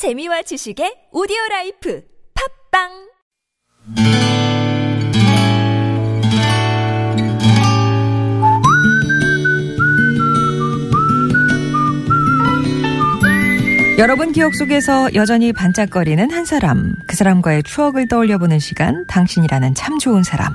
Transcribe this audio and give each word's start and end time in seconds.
재미와 0.00 0.40
지식의 0.40 1.12
오디오 1.12 1.36
라이프 1.50 2.02
팟빵 2.72 2.88
여러분 13.98 14.32
기억 14.32 14.54
속에서 14.54 15.12
여전히 15.12 15.52
반짝거리는 15.52 16.30
한 16.30 16.46
사람, 16.46 16.94
그 17.06 17.14
사람과의 17.14 17.64
추억을 17.64 18.08
떠올려보는 18.08 18.58
시간, 18.58 19.04
당신이라는 19.06 19.74
참 19.74 19.98
좋은 19.98 20.22
사람. 20.22 20.54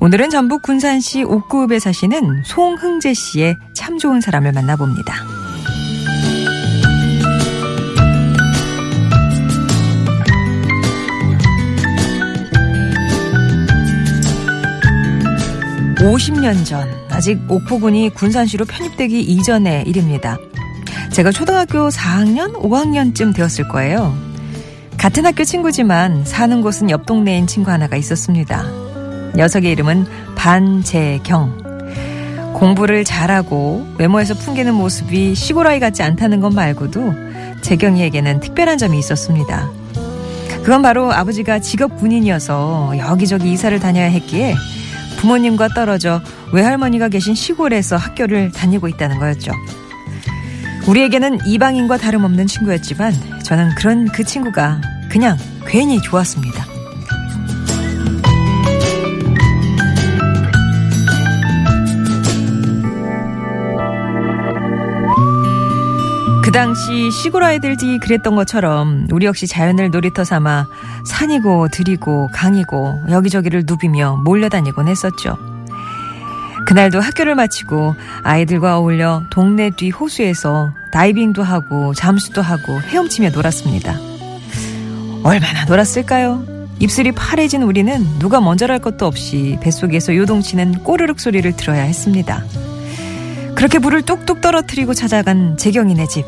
오늘은 0.00 0.28
전북 0.28 0.60
군산시 0.60 1.22
옥구읍에 1.22 1.78
사시는 1.78 2.42
송흥재 2.44 3.14
씨의 3.14 3.56
참 3.72 3.96
좋은 3.96 4.20
사람을 4.20 4.52
만나봅니다. 4.52 5.45
(50년) 15.96 16.64
전 16.64 16.88
아직 17.10 17.40
옥포군이 17.48 18.10
군산시로 18.10 18.64
편입되기 18.64 19.20
이전의 19.20 19.84
일입니다. 19.86 20.38
제가 21.12 21.30
초등학교 21.32 21.88
4학년, 21.88 22.52
5학년쯤 22.54 23.34
되었을 23.34 23.68
거예요. 23.68 24.14
같은 24.98 25.24
학교 25.24 25.44
친구지만 25.44 26.24
사는 26.24 26.60
곳은 26.60 26.90
옆 26.90 27.06
동네인 27.06 27.46
친구 27.46 27.70
하나가 27.70 27.96
있었습니다. 27.96 28.64
녀석의 29.34 29.72
이름은 29.72 30.06
반재경. 30.36 31.66
공부를 32.54 33.04
잘하고 33.04 33.86
외모에서 33.98 34.34
풍기는 34.34 34.72
모습이 34.74 35.34
시골아이 35.34 35.78
같지 35.78 36.02
않다는 36.02 36.40
것 36.40 36.52
말고도 36.54 37.12
재경이에게는 37.60 38.40
특별한 38.40 38.78
점이 38.78 38.98
있었습니다. 38.98 39.70
그건 40.62 40.82
바로 40.82 41.12
아버지가 41.12 41.60
직업 41.60 41.96
군인이어서 41.96 42.94
여기저기 42.98 43.52
이사를 43.52 43.78
다녀야 43.78 44.06
했기에 44.06 44.54
부모님과 45.26 45.68
떨어져 45.68 46.22
외할머니가 46.52 47.08
계신 47.08 47.34
시골에서 47.34 47.96
학교를 47.96 48.52
다니고 48.52 48.86
있다는 48.86 49.18
거였죠. 49.18 49.50
우리에게는 50.86 51.40
이방인과 51.46 51.96
다름없는 51.96 52.46
친구였지만 52.46 53.12
저는 53.42 53.74
그런 53.74 54.06
그 54.06 54.22
친구가 54.22 54.80
그냥 55.10 55.36
괜히 55.66 56.00
좋았습니다. 56.00 56.75
당시 66.56 67.10
시골 67.10 67.44
아이들이 67.44 67.98
그랬던 67.98 68.34
것처럼 68.34 69.08
우리 69.12 69.26
역시 69.26 69.46
자연을 69.46 69.90
놀이터 69.90 70.24
삼아 70.24 70.66
산이고 71.04 71.68
들이고 71.68 72.30
강이고 72.32 73.02
여기저기를 73.10 73.64
누비며 73.66 74.22
몰려다니곤 74.24 74.88
했었죠. 74.88 75.36
그날도 76.64 76.98
학교를 76.98 77.34
마치고 77.34 77.94
아이들과 78.22 78.78
어울려 78.78 79.24
동네 79.28 79.68
뒤 79.68 79.90
호수에서 79.90 80.72
다이빙도 80.94 81.42
하고 81.42 81.92
잠수도 81.92 82.40
하고 82.40 82.80
헤엄치며 82.80 83.32
놀았습니다. 83.32 83.94
얼마나 85.24 85.66
놀았을까요? 85.66 86.42
입술이 86.78 87.12
파래진 87.12 87.64
우리는 87.64 88.02
누가 88.18 88.40
먼저랄 88.40 88.78
것도 88.78 89.04
없이 89.04 89.58
뱃속에서 89.60 90.16
요동치는 90.16 90.84
꼬르륵 90.84 91.20
소리를 91.20 91.54
들어야 91.54 91.82
했습니다. 91.82 92.42
그렇게 93.54 93.78
물을 93.78 94.00
뚝뚝 94.00 94.40
떨어뜨리고 94.40 94.94
찾아간 94.94 95.58
재경이네 95.58 96.06
집. 96.06 96.24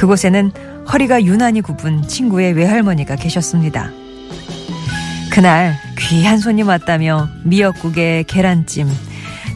그곳에는 0.00 0.50
허리가 0.90 1.22
유난히 1.22 1.60
굽은 1.60 2.08
친구의 2.08 2.54
외할머니가 2.54 3.16
계셨습니다. 3.16 3.90
그날 5.30 5.76
귀한 5.98 6.38
손님 6.38 6.68
왔다며 6.68 7.28
미역국에 7.44 8.24
계란찜, 8.26 8.88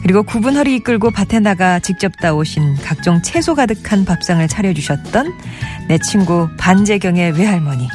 그리고 0.03 0.21
굽은 0.21 0.55
허리 0.55 0.75
이끌고 0.75 1.09
밭에 1.09 1.39
나가 1.39 1.79
직접 1.79 2.15
따오신 2.21 2.75
각종 2.75 3.23
채소 3.23 3.55
가득한 3.55 4.05
밥상을 4.05 4.47
차려주셨던 4.47 5.33
내 5.87 5.97
친구 5.97 6.47
반재경의 6.59 7.31
외할머니. 7.31 7.87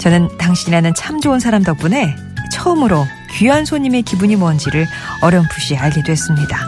저는 0.00 0.28
당신이라는 0.36 0.92
참 0.94 1.18
좋은 1.18 1.40
사람 1.40 1.62
덕분에 1.62 2.14
처음으로 2.52 3.06
귀한 3.38 3.64
손님의 3.64 4.02
기분이 4.02 4.36
뭔지를 4.36 4.86
어렴풋이 5.22 5.78
알게 5.78 6.02
됐습니다. 6.02 6.58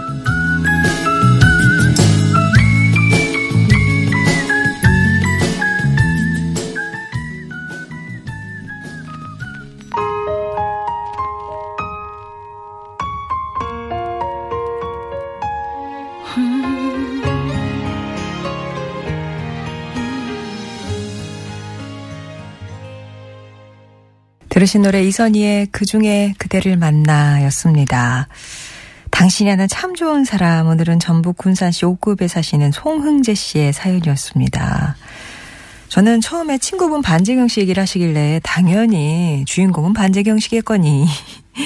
들으신 24.61 24.83
노래 24.83 25.03
이선희의 25.03 25.69
그중에 25.69 26.35
그대를 26.37 26.77
만나였습니다. 26.77 28.29
당신이 29.11 29.49
하는 29.49 29.67
참 29.69 29.95
좋은 29.95 30.25
사람 30.25 30.67
오늘은 30.67 30.99
전북 30.99 31.39
군산시 31.39 31.87
옥급에 31.87 32.29
사시는 32.29 32.71
송흥재 32.71 33.33
씨의 33.33 33.73
사연이었습니다. 33.73 34.97
저는 35.89 36.21
처음에 36.21 36.59
친구분 36.59 37.01
반재경 37.01 37.49
씨 37.49 37.61
얘기를 37.61 37.81
하시길래 37.81 38.41
당연히 38.43 39.45
주인공은 39.47 39.95
반재경 39.95 40.39
씨겠거니 40.39 41.07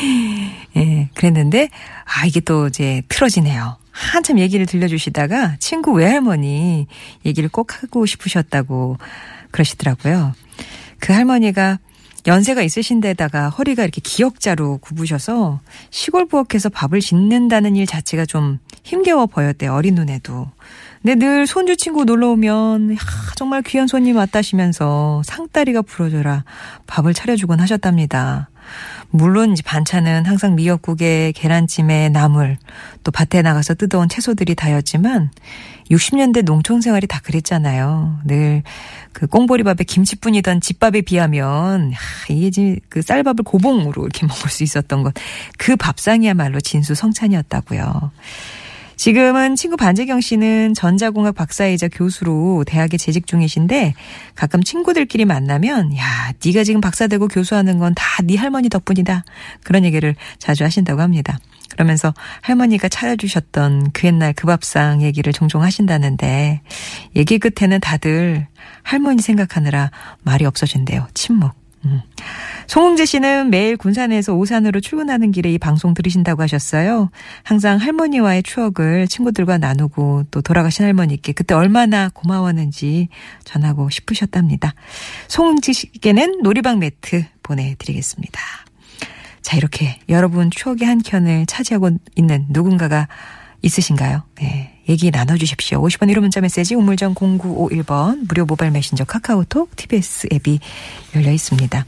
예, 0.77 1.09
그랬는데 1.15 1.71
아 2.05 2.27
이게 2.27 2.39
또 2.39 2.69
이제 2.69 3.03
틀어지네요. 3.09 3.77
한참 3.91 4.39
얘기를 4.39 4.67
들려주시다가 4.67 5.57
친구 5.59 5.91
외할머니 5.95 6.87
얘기를 7.27 7.49
꼭 7.49 7.83
하고 7.83 8.07
싶으셨다고 8.07 8.99
그러시더라고요. 9.51 10.33
그 11.01 11.13
할머니가 11.13 11.81
연세가 12.27 12.63
있으신 12.63 13.01
데다가 13.01 13.51
허리가 13.51 13.83
이렇게 13.83 14.01
기역자로 14.03 14.79
굽으셔서 14.79 15.61
시골 15.91 16.27
부엌에서 16.27 16.71
밥을 16.71 17.01
짓는다는 17.01 17.77
일 17.77 17.87
자체가 17.87 18.25
좀 18.25 18.59
힘겨워 18.83 19.27
보였대요. 19.27 19.75
어린 19.75 19.95
눈에도. 19.95 20.49
근데 21.03 21.17
늘 21.17 21.47
손주 21.47 21.77
친구 21.77 22.05
놀러 22.05 22.31
오면 22.31 22.95
야, 22.95 22.99
정말 23.37 23.63
귀한 23.63 23.87
손님 23.87 24.17
왔다시면서 24.17 25.23
상다리가 25.25 25.83
부러져라 25.83 26.45
밥을 26.87 27.13
차려주곤 27.13 27.61
하셨답니다. 27.61 28.49
물론 29.17 29.53
이제 29.53 29.63
반찬은 29.63 30.27
항상 30.27 30.57
미역국에 30.57 31.33
계란찜에 31.37 32.09
나물 32.09 32.59
또 33.05 33.13
밭에 33.13 33.43
나가서 33.43 33.75
뜯어온 33.75 34.09
채소들이 34.09 34.57
다였지만 34.57 35.31
60년대 35.91 36.45
농촌 36.45 36.81
생활이 36.81 37.07
다 37.07 37.21
그랬잖아요. 37.23 38.21
늘 38.25 38.63
그 39.15 39.29
꽁보리밥에 39.29 39.85
김치뿐이던 39.85 40.61
집밥에 40.61 41.01
비하면 41.01 41.93
이게 42.29 42.51
지금 42.51 42.77
그 42.89 43.01
쌀밥을 43.01 43.45
고봉으로 43.45 44.03
이렇게 44.03 44.27
먹을 44.27 44.51
수 44.51 44.63
있었던 44.65 45.03
것 45.03 45.15
그 45.57 45.77
밥상이야말로 45.77 46.61
진수성찬이었다고요. 46.61 48.11
지금은 48.97 49.57
친구 49.57 49.77
반재경 49.77 50.21
씨는 50.21 50.75
전자공학 50.75 51.35
박사이자 51.35 51.89
교수로 51.89 52.65
대학에 52.67 52.97
재직 52.97 53.27
중이신데 53.27 53.95
가끔 54.35 54.63
친구들끼리 54.63 55.25
만나면 55.25 55.97
야 55.97 56.33
네가 56.45 56.65
지금 56.65 56.81
박사 56.81 57.07
되고 57.07 57.29
교수하는 57.29 57.79
건 57.79 57.95
다 57.95 58.23
네 58.25 58.37
할머니 58.37 58.69
덕분이다 58.69 59.25
그런 59.65 59.85
얘기를 59.85 60.15
자주 60.39 60.65
하신다고 60.65 61.01
합니다. 61.03 61.39
그러면서 61.73 62.15
할머니가 62.43 62.89
차려주셨던 62.89 63.91
그 63.93 64.07
옛날 64.07 64.33
그 64.33 64.47
밥상 64.47 65.03
얘기를 65.03 65.33
종종 65.33 65.63
하신다는데 65.63 66.61
얘기 67.17 67.39
끝에는 67.39 67.81
다들 67.81 68.47
할머니 68.83 69.21
생각하느라 69.23 69.91
말이 70.23 70.45
없어진대요. 70.47 71.09
침묵. 71.15 71.53
음. 71.85 72.01
송웅재 72.67 73.05
씨는 73.05 73.51
매일 73.51 73.77
군산에서 73.77 74.35
오산으로 74.35 74.81
출근하는 74.81 75.33
길에 75.33 75.53
이 75.53 75.59
방송 75.59 75.95
들으신다고 75.95 76.43
하셨어요. 76.43 77.11
항상 77.43 77.79
할머니와의 77.79 78.43
추억을 78.43 79.07
친구들과 79.09 79.59
나누고 79.59 80.25
또 80.31 80.43
돌아가신 80.43 80.85
할머니께 80.85 81.33
그때 81.33 81.55
얼마나 81.55 82.09
고마웠는지 82.09 83.09
전하고 83.45 83.91
싶으셨답니다. 83.91 84.75
송웅재 85.29 85.73
씨께는 85.73 86.43
놀이방 86.43 86.79
매트 86.79 87.25
보내드리겠습니다. 87.43 88.41
자, 89.43 89.57
이렇게 89.57 89.99
여러분 90.09 90.51
추억의 90.51 90.87
한 90.89 91.03
켠을 91.03 91.47
차지하고 91.47 91.91
있는 92.17 92.47
누군가가 92.49 93.09
있으신가요? 93.61 94.23
네. 94.37 94.71
얘기 94.89 95.11
나눠주십시오. 95.11 95.81
50원 95.81 96.13
1호 96.13 96.21
문자 96.21 96.41
메시지 96.41 96.75
우물정 96.75 97.15
0951번 97.15 98.27
무료 98.29 98.45
모바일 98.45 98.73
메신저 98.73 99.05
카카오톡 99.05 99.75
TBS 99.77 100.29
앱이 100.33 100.61
열려 101.15 101.33
있습니다. 101.33 101.87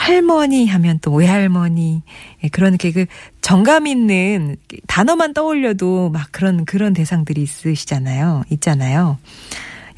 할머니 0.00 0.66
하면 0.66 0.98
또 1.02 1.12
외할머니 1.12 2.00
예, 2.42 2.48
그런 2.48 2.78
그 2.78 3.04
정감 3.42 3.86
있는 3.86 4.56
단어만 4.86 5.34
떠올려도 5.34 6.08
막 6.08 6.28
그런 6.30 6.64
그런 6.64 6.94
대상들이 6.94 7.42
있으시잖아요. 7.42 8.44
있잖아요. 8.48 9.18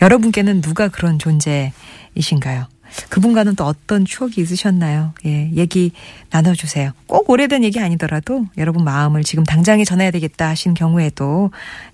여러분께는 0.03 0.61
누가 0.61 0.89
그런 0.89 1.21
존재이신가요? 1.21 2.67
그분과는 3.09 3.55
또 3.57 3.65
어떤 3.65 4.05
추억이 4.05 4.35
있으셨나요? 4.39 5.15
예, 5.27 5.51
얘기 5.55 5.93
나눠주세요. 6.31 6.93
꼭 7.07 7.29
오래된 7.31 7.65
얘기 7.65 7.81
아니더라도 7.81 8.47
여러분 8.57 8.85
마음을 8.85 9.23
지금 9.23 9.45
당장에 9.45 9.85
전해야 9.85 10.11
되겠다 10.11 10.49
하신 10.49 10.75
경우에도 10.75 11.51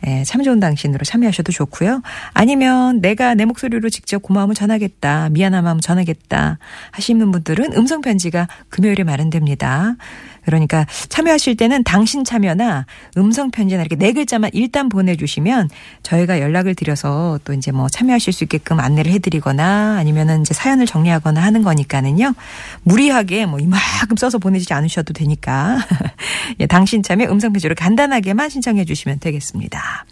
예, 0.06 0.24
참 0.24 0.42
좋은 0.42 0.60
당신으로 0.60 1.04
참여하셔도 1.04 1.52
좋고요. 1.52 2.02
아니면 2.32 3.00
내가 3.00 3.34
내 3.34 3.44
목소리로 3.44 3.90
직접 3.90 4.22
고마움을 4.22 4.54
전하겠다, 4.54 5.30
미안한 5.30 5.64
마음 5.64 5.80
전하겠다 5.80 6.58
하시는 6.90 7.30
분들은 7.30 7.72
음성 7.74 8.00
편지가 8.00 8.48
금요일에 8.68 9.04
마련됩니다. 9.04 9.96
그러니까 10.48 10.86
참여하실 11.10 11.56
때는 11.56 11.84
당신 11.84 12.24
참여나 12.24 12.86
음성 13.18 13.50
편지나 13.50 13.82
이렇게 13.82 13.96
네 13.96 14.14
글자만 14.14 14.50
일단 14.54 14.88
보내주시면 14.88 15.68
저희가 16.02 16.40
연락을 16.40 16.74
드려서 16.74 17.38
또 17.44 17.52
이제 17.52 17.70
뭐 17.70 17.88
참여하실 17.88 18.32
수 18.32 18.44
있게끔 18.44 18.80
안내를 18.80 19.12
해드리거나 19.12 19.96
아니면은 19.98 20.40
이제 20.40 20.54
사연을 20.54 20.86
정리하거나 20.88 21.42
하는 21.42 21.62
거니까는요 21.62 22.34
무리하게 22.82 23.46
뭐 23.46 23.60
이만큼 23.60 24.16
써서 24.16 24.38
보내주지 24.38 24.74
않으셔도 24.74 25.12
되니까 25.12 25.78
예, 26.60 26.66
당신 26.66 27.02
참여 27.02 27.26
음성 27.30 27.52
편지로 27.52 27.74
간단하게만 27.74 28.48
신청해 28.48 28.84
주시면 28.84 29.20
되겠습니다. 29.20 30.06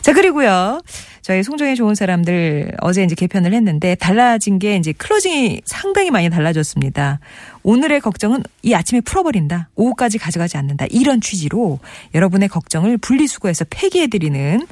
자, 0.00 0.12
그리고요. 0.12 0.80
저희 1.22 1.42
송정의 1.42 1.76
좋은 1.76 1.94
사람들 1.94 2.76
어제 2.80 3.02
이제 3.02 3.14
개편을 3.14 3.52
했는데 3.52 3.94
달라진 3.94 4.58
게 4.58 4.76
이제 4.76 4.92
클로징이 4.92 5.62
상당히 5.64 6.10
많이 6.10 6.30
달라졌습니다. 6.30 7.20
오늘의 7.62 8.00
걱정은 8.00 8.42
이 8.62 8.74
아침에 8.74 9.00
풀어버린다. 9.00 9.68
오후까지 9.74 10.18
가져가지 10.18 10.56
않는다. 10.56 10.86
이런 10.90 11.20
취지로 11.20 11.78
여러분의 12.14 12.48
걱정을 12.48 12.98
분리수거해서 12.98 13.66
폐기해드리는 13.68 14.66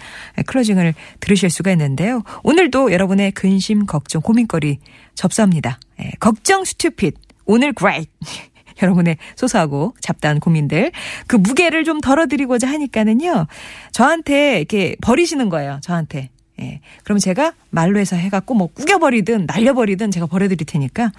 클로징을 0.47 0.95
들으실 1.21 1.51
수가 1.51 1.73
있는데요. 1.73 2.23
오늘도 2.43 2.93
여러분의 2.93 3.33
근심, 3.33 3.87
걱정, 3.87 4.23
고민거리 4.23 4.79
접수합니다. 5.15 5.79
예, 6.01 6.13
걱정 6.21 6.65
스튜핏. 6.65 7.15
오늘 7.45 7.73
great. 7.75 8.11
여러분의 8.83 9.17
소소하고 9.37 9.95
잡다한 10.01 10.41
고민들 10.41 10.93
그 11.27 11.37
무게를 11.37 11.85
좀 11.85 12.01
덜어드리고자 12.01 12.69
하니까는요 12.69 13.47
저한테 13.93 14.59
이렇게 14.59 14.97
버리시는 15.01 15.49
거예요 15.49 15.79
저한테 15.83 16.29
예. 16.61 16.81
그럼 17.05 17.19
제가 17.19 17.53
말로 17.71 17.99
해서 17.99 18.17
해갖고 18.17 18.55
뭐 18.55 18.69
꾸겨버리든 18.69 19.47
날려버리든 19.47 20.11
제가 20.11 20.27
버려드릴 20.27 20.65
테니까 20.67 21.13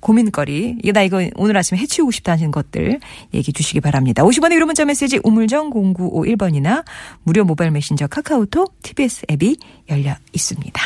고민거리 0.00 0.76
이게 0.80 0.92
나 0.92 1.02
이거 1.02 1.22
오늘 1.36 1.56
아침에 1.56 1.78
해치우고 1.78 2.10
싶다 2.10 2.32
하시는 2.32 2.50
것들 2.50 2.98
얘기 3.34 3.52
주시기 3.52 3.80
바랍니다. 3.80 4.24
50원의 4.24 4.54
유료 4.54 4.66
문자 4.66 4.84
메시지 4.84 5.20
우물정 5.22 5.70
0951번이나 5.70 6.84
무료 7.22 7.44
모바일 7.44 7.70
메신저 7.70 8.08
카카오톡 8.08 8.82
TBS 8.82 9.26
앱이 9.30 9.56
열려 9.90 10.16
있습니다. 10.32 10.82